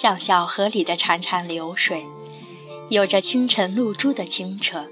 [0.00, 2.06] 像小河里的潺潺流水，
[2.88, 4.86] 有着清晨露珠的清澈，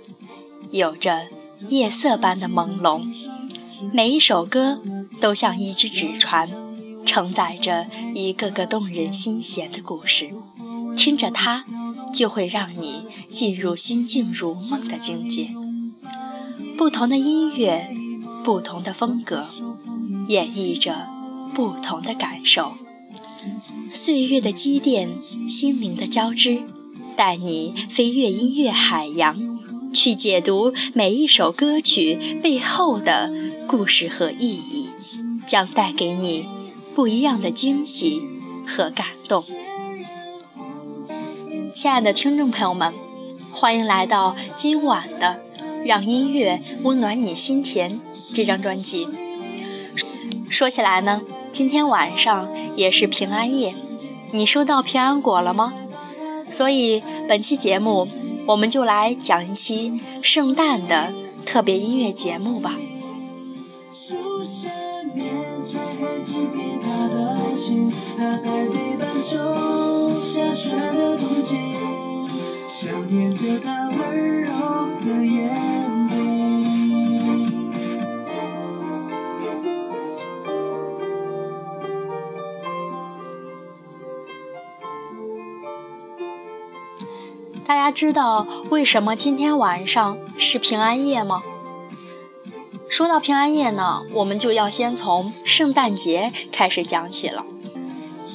[0.70, 1.29] 有着
[1.68, 3.11] 夜色般的朦胧。
[3.90, 4.82] 每一首歌
[5.18, 6.50] 都像一只纸船，
[7.07, 10.30] 承载着一个个动人心弦的故事。
[10.94, 11.64] 听着它，
[12.12, 15.54] 就会让你进入心静如梦的境界。
[16.76, 17.90] 不同的音乐，
[18.45, 19.46] 不同的风格，
[20.26, 21.09] 演绎着
[21.54, 22.75] 不同的感受。
[23.90, 25.16] 岁月的积淀，
[25.48, 26.62] 心灵的交织，
[27.16, 29.58] 带你飞越音乐海洋，
[29.93, 33.33] 去解读每一首歌曲背后的
[33.66, 34.91] 故事和意义，
[35.47, 36.47] 将带给你
[36.94, 38.22] 不一样的惊喜
[38.66, 39.44] 和感动。
[41.75, 42.92] 亲爱的听众朋友们，
[43.53, 45.42] 欢迎来到今晚的
[45.86, 47.92] 《让音乐温暖你心田》
[48.33, 49.08] 这张专辑。
[50.51, 51.23] 说起来呢。
[51.59, 53.75] 今天晚上也是平安夜，
[54.31, 55.75] 你收到平安果了吗？
[56.53, 58.06] 所以本期节目
[58.47, 61.12] 我们就来讲一期圣诞的
[61.45, 62.79] 特别音乐节目吧。
[87.99, 91.43] 知道为什么今天晚上是平安夜吗？
[92.89, 97.45] 说到平安夜呢，我们就要先从圣诞节开始讲起了。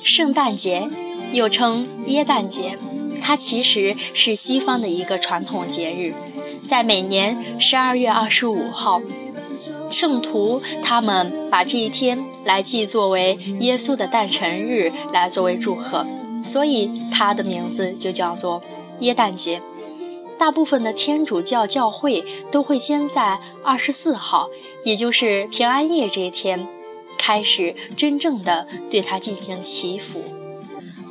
[0.03, 0.89] 圣诞节
[1.31, 2.78] 又称耶诞节，
[3.22, 6.14] 它其实是西方的一个传统节日，
[6.67, 9.02] 在每年十二月二十五号，
[9.89, 16.06] 圣徒他们把这一天来记作为耶稣的诞辰日来作为祝贺，
[16.44, 18.62] 所以它的名字就叫做。
[18.99, 19.61] 耶诞节，
[20.37, 24.49] 大部分的天主教教会都会先在二十四号，
[24.83, 26.67] 也就是平安夜这一天，
[27.17, 30.23] 开始真正的对他进行祈福。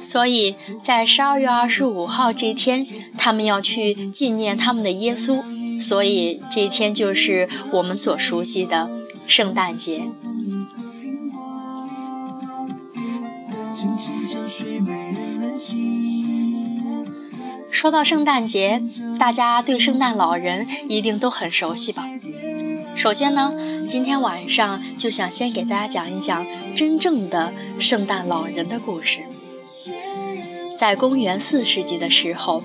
[0.00, 5.40] 所以在十二月二十五号这一天，他们要去纪念他们的耶稣，
[5.80, 8.90] 所以这一天就是我们所熟悉的
[9.26, 10.02] 圣诞节。
[17.82, 18.80] 说到圣诞节，
[19.18, 22.06] 大家对圣诞老人一定都很熟悉吧？
[22.94, 23.52] 首先呢，
[23.88, 29.22] 今天晚上就想先给大家讲一讲真正的圣诞老人的故事。
[30.76, 32.62] 在公元四世纪的时候，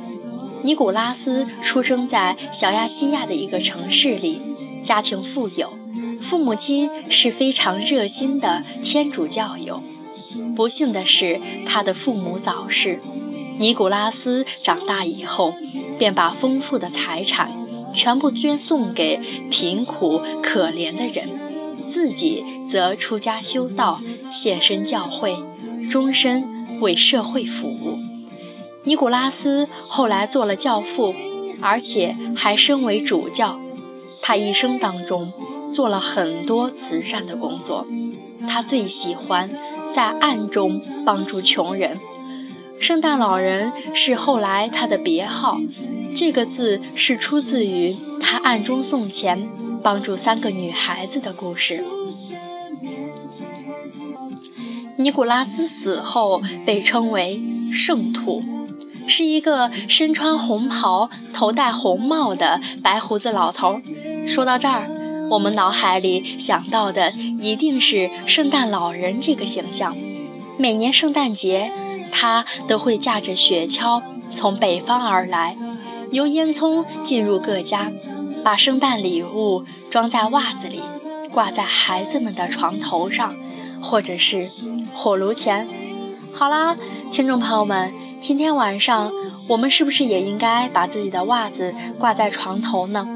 [0.61, 4.39] 尼古拉斯出生在小亚细亚的一个城市里，
[4.83, 5.73] 家庭富有，
[6.21, 9.81] 父母亲是非常热心的天主教友。
[10.55, 12.99] 不幸的是，他的父母早逝。
[13.59, 15.55] 尼古拉斯长大以后，
[15.97, 17.51] 便把丰富的财产
[17.91, 19.17] 全部捐送给
[19.49, 21.27] 贫苦可怜的人，
[21.87, 25.37] 自己则出家修道，献身教会，
[25.89, 27.97] 终身为社会服务。
[28.83, 31.15] 尼古拉斯后来做了教父，
[31.59, 33.59] 而且还升为主教。
[34.21, 35.33] 他一生当中
[35.71, 37.87] 做了很多慈善的工作，
[38.47, 39.49] 他最喜欢
[39.91, 41.99] 在暗中帮助穷人。
[42.79, 45.59] 圣诞老人是后来他的别号，
[46.15, 49.49] 这个字是出自于他暗中送钱
[49.83, 51.83] 帮助三个女孩子的故事。
[54.97, 58.43] 尼古拉斯死后被称为圣徒，
[59.07, 63.81] 是一个身穿红袍、头戴红帽的白胡子老头。
[64.25, 64.89] 说到这儿，
[65.31, 69.95] 我们脑海里想到的一定是圣诞老人这个形象。
[70.57, 71.71] 每年圣诞节。
[72.19, 74.01] 他都会驾着雪橇
[74.33, 75.55] 从北方而来，
[76.09, 77.91] 由烟囱进入各家，
[78.43, 80.81] 把圣诞礼物装在袜子里，
[81.31, 83.35] 挂在孩子们的床头上，
[83.79, 84.49] 或者是
[84.95, 85.67] 火炉前。
[86.33, 86.75] 好啦，
[87.11, 89.11] 听众朋友们，今天晚上
[89.49, 93.07] 我们是不是也应该把自己的袜子挂在床头呢？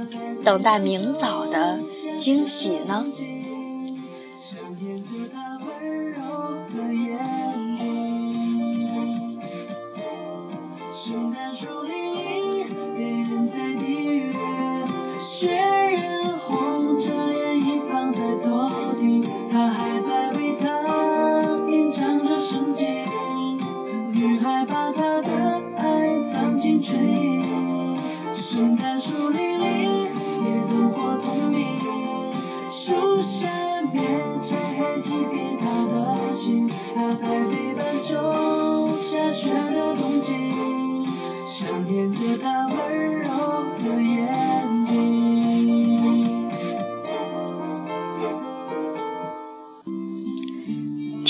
[0.44, 1.80] 等待明早的
[2.20, 3.08] 惊喜呢？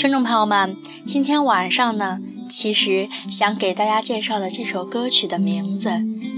[0.02, 2.18] 听众朋友们，今天晚上呢，
[2.48, 5.90] 其实想给大家介绍的这首歌曲的名字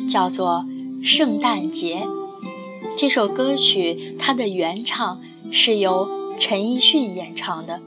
[0.06, 0.66] 叫做
[1.02, 2.00] 《圣诞节》。
[2.94, 5.18] 这首歌曲它的原唱
[5.50, 6.06] 是由
[6.38, 7.80] 陈奕迅演唱的。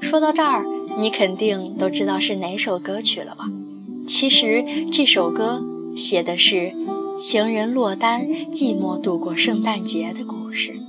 [0.00, 0.66] 说到这儿，
[0.98, 3.48] 你肯定都知道是哪首歌曲了吧？
[4.08, 5.62] 其实这首歌
[5.94, 6.74] 写的是
[7.16, 10.80] 情人落单，寂寞度过圣诞节的故事。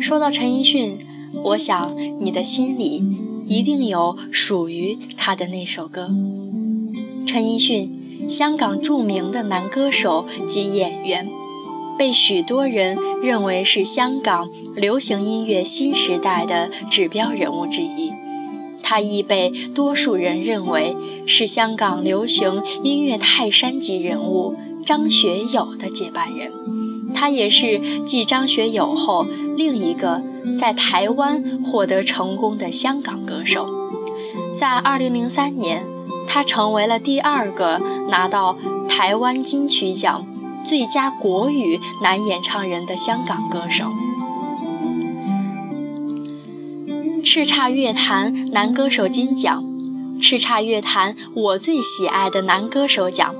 [0.00, 0.98] 说到陈奕迅，
[1.44, 3.04] 我想你的心里
[3.50, 6.08] 一定有属于他的那首歌。
[7.26, 11.28] 陈奕迅，香港著名的男歌手及演员，
[11.98, 18.12] 被许多人认为是香港流行音乐新时代的指标人物之一。
[18.84, 20.96] 他亦被多数人认为
[21.26, 24.54] 是香港流行音乐泰山级人物
[24.86, 26.52] 张学友的接班人。
[27.12, 29.26] 他也是继张学友后
[29.56, 30.22] 另一个
[30.58, 33.68] 在台湾获得成功的香港歌手。
[34.52, 35.86] 在2003年，
[36.26, 38.56] 他成为了第二个拿到
[38.88, 40.26] 台湾金曲奖
[40.64, 43.86] 最佳国语男演唱人的香港歌手。
[47.22, 49.62] 叱咤乐坛男歌手金奖，
[50.20, 53.34] 叱咤乐坛我最喜爱的男歌手奖，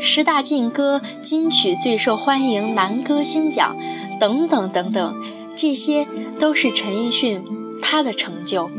[0.00, 3.76] 十大劲歌金曲最受欢迎男歌星奖，
[4.20, 5.22] 等等等等，
[5.56, 6.06] 这些
[6.38, 7.42] 都是陈奕迅
[7.80, 8.70] 他的成就。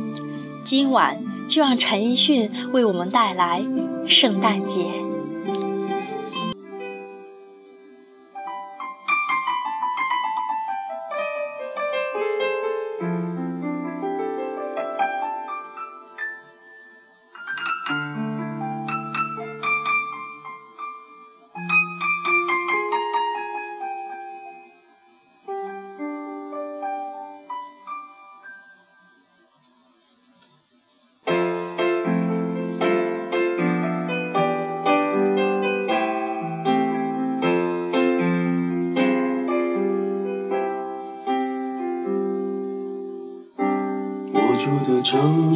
[0.63, 3.61] 今晚就让陈奕迅为我们带来
[4.07, 4.83] 《圣诞节》。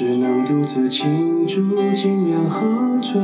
[0.00, 1.60] 只能独自庆祝，
[1.92, 2.68] 尽量喝
[3.02, 3.20] 醉。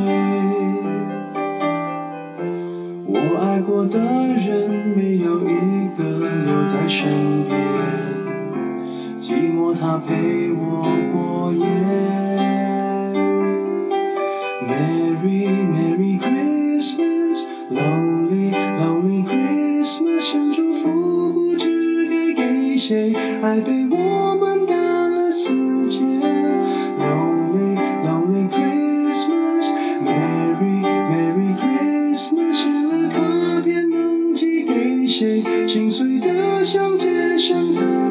[3.06, 6.02] 我爱过的人，没有一个
[6.44, 7.56] 留在身边，
[9.20, 10.88] 寂寞它陪我
[35.06, 38.03] 心碎的像街上的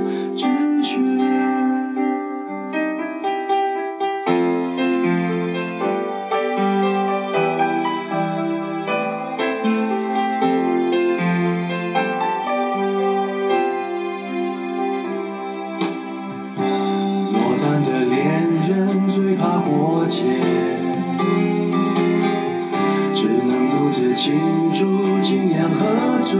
[26.33, 26.39] 追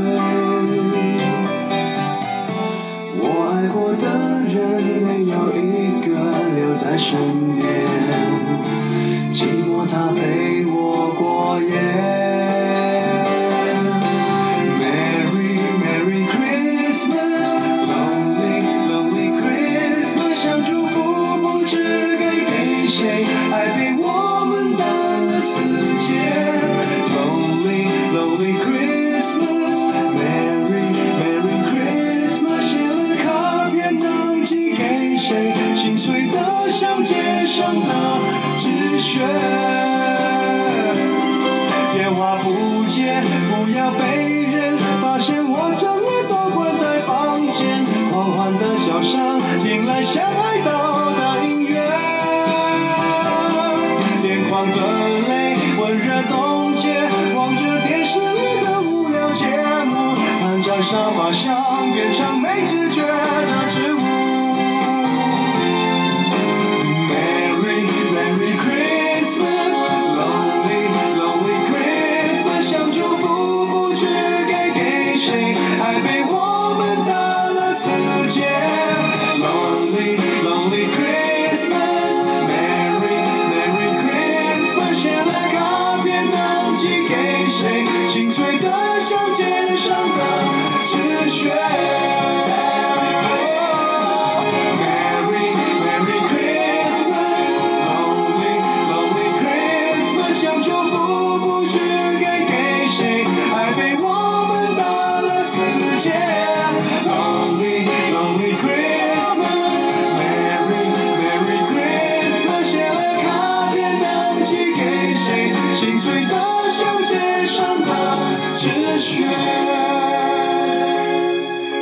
[3.19, 4.07] 我爱过的
[4.41, 4.57] 人
[5.03, 6.09] 没有一个
[6.55, 7.19] 留在身
[7.55, 7.63] 边
[9.31, 10.62] 寂寞它陪
[60.75, 63.99] 把傻话想变成没知觉的植物
[67.09, 69.77] merry merry christmas
[70.17, 70.89] lonely
[71.19, 74.07] lonely christmas 想祝福不知
[74.49, 77.13] 该给谁爱被我们打
[77.51, 77.91] 了死
[78.31, 78.49] 结
[79.37, 83.21] lonely lonely christmasmerry
[83.53, 87.92] merry christmas 写了卡片能寄给谁
[119.03, 119.23] 纸屑。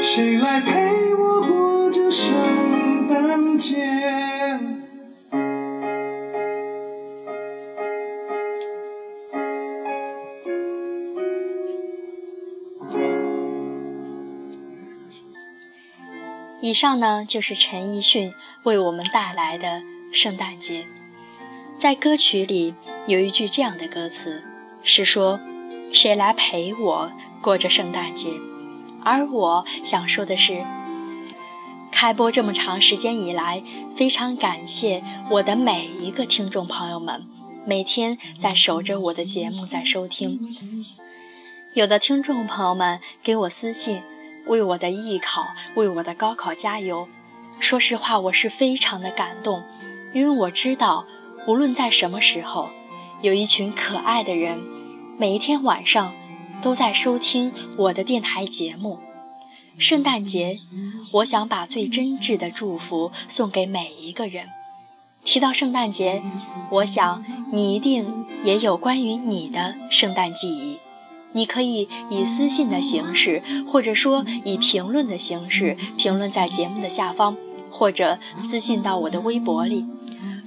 [0.02, 3.78] 谁来陪我过这圣诞节？
[16.64, 20.86] 以上呢就是陈奕迅为我们带来的圣诞节。
[21.78, 22.74] 在歌曲里
[23.08, 24.44] 有一句这样的歌词，
[24.84, 25.40] 是说
[25.92, 28.30] ：“谁来陪我过这圣诞节？”
[29.04, 30.64] 而我想说的是，
[31.92, 33.64] 开播这么长时间以来，
[33.96, 37.26] 非常感谢我的每一个听众朋友们，
[37.66, 40.40] 每天在守着我的节目在收听。
[41.74, 44.04] 有的听众朋友们给我私信，
[44.46, 47.08] 为我的艺考、为我的高考加油。
[47.60, 49.64] 说实话，我是非常的感动，
[50.14, 51.06] 因为我知道，
[51.48, 52.70] 无论在什么时候，
[53.22, 54.62] 有一群可爱的人，
[55.22, 56.16] 每一天晚上
[56.64, 58.98] 都在收听我的电台节目。
[59.78, 60.58] 圣诞节，
[61.12, 64.48] 我想把最真挚的祝福送给每一个人。
[65.24, 66.24] 提到圣诞节，
[66.72, 70.80] 我想你一定也有关于你的圣诞记忆。
[71.34, 77.38] 你可以以私信的形式，或者说以评论的形式，评论在节目的下方，
[77.70, 79.86] 或者私信到我的微博里。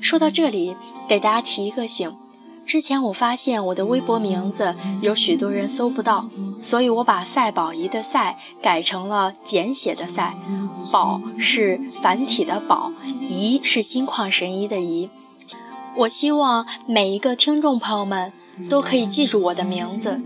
[0.01, 0.75] 说到这里，
[1.09, 2.17] 给大家提一个醒：
[2.75, 6.29] 之前我发现我的微博名字有许多人搜不到，
[6.61, 10.37] 所以我把赛宝仪的赛改成了简写的赛，
[10.91, 12.91] 宝是繁体的宝，
[13.29, 15.09] 仪是心旷神怡的怡。
[15.99, 18.33] 我希望每一个听众朋友们
[18.69, 20.21] 都可以记住我的名字。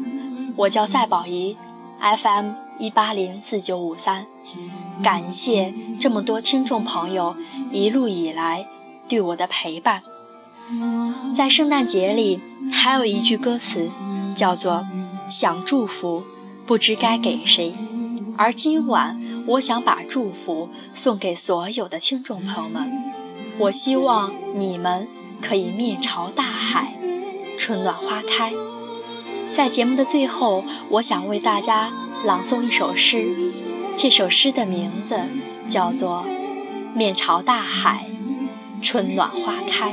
[0.56, 1.54] 我叫赛宝仪
[2.00, 4.24] ，FM 一八零四九五三，
[5.02, 7.36] 感谢这么多听众朋友
[7.70, 8.66] 一路以来
[9.06, 10.02] 对我的陪伴。
[11.34, 13.90] 在圣诞节里，还有一句歌词
[14.34, 14.86] 叫做
[15.30, 16.24] “想祝福，
[16.66, 17.74] 不知该给谁”，
[18.36, 22.92] 而今晚我想把祝福送给所有的听众朋友们。
[23.60, 25.08] 我希望你们
[25.40, 26.94] 可以面朝大海，
[27.58, 28.52] 春暖花开。
[29.50, 31.90] 在节目的最后，我想为大家
[32.24, 33.52] 朗诵一首诗。
[33.96, 35.18] 这首诗的名字
[35.66, 36.24] 叫做
[36.96, 38.10] 《面朝大海，
[38.82, 39.92] 春暖花开》。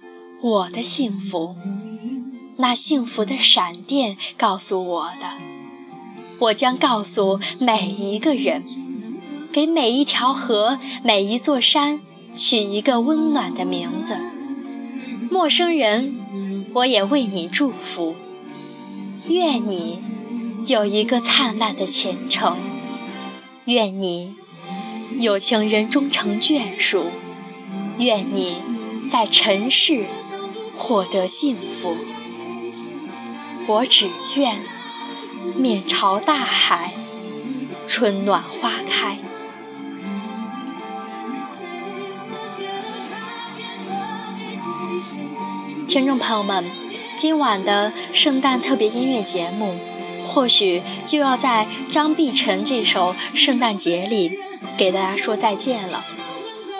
[0.41, 1.55] 我的幸福。
[2.57, 5.37] 那幸福的闪电告诉我的，
[6.39, 8.63] 我将告诉每一个人，
[9.51, 12.01] 给每一条河、每一座山
[12.35, 14.17] 取一个温暖的名字。
[15.29, 16.17] 陌生人。
[16.73, 18.15] 我也为你祝福，
[19.27, 20.01] 愿你
[20.67, 22.55] 有一个灿烂的前程，
[23.65, 24.35] 愿你
[25.19, 27.07] 有情人终成眷属，
[27.97, 28.61] 愿你
[29.05, 30.05] 在尘世
[30.75, 31.97] 获得幸福。
[33.67, 34.63] 我只愿
[35.55, 36.93] 面朝大海，
[37.87, 39.19] 春暖花开。
[45.87, 46.65] 听众朋友们，
[47.17, 49.77] 今晚的圣诞特别音乐节目，
[50.25, 54.39] 或许就要在张碧晨这首《圣诞节》里
[54.77, 56.05] 给大家说再见了。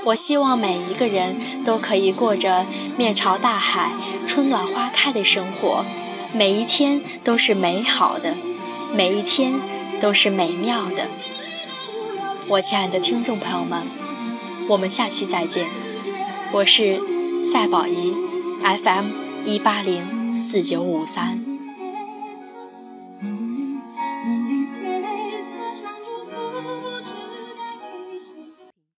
[0.06, 2.66] 我希望每一个人都可以过着
[2.98, 3.94] 面朝大海、
[4.26, 5.86] 春暖花开的生活，
[6.34, 8.36] 每一天都是美好的，
[8.94, 9.54] 每一天
[10.00, 11.08] 都是美妙的。
[12.48, 13.84] 我亲爱的听众朋友们，
[14.70, 15.68] 我们下期再见。
[16.52, 17.00] 我是
[17.46, 18.16] 赛宝仪。
[18.64, 19.06] FM
[19.44, 21.51] 一八零四九五三。